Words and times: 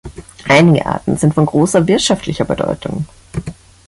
Einige 0.49 0.83
Arten 0.87 1.15
sind 1.17 1.35
von 1.35 1.45
großer 1.45 1.85
wirtschaftlicher 1.87 2.43
Bedeutung. 2.45 3.05